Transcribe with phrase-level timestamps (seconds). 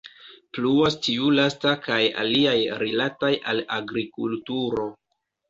[0.57, 4.89] Pluas tiu lasta kaj aliaj rilataj al agrikulturo.